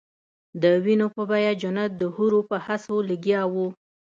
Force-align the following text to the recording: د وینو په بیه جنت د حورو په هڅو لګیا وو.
د 0.61 0.63
وینو 0.83 1.07
په 1.15 1.21
بیه 1.29 1.53
جنت 1.61 1.91
د 1.97 2.03
حورو 2.15 2.41
په 2.49 2.57
هڅو 2.65 2.95
لګیا 3.09 3.41
وو. 3.53 3.67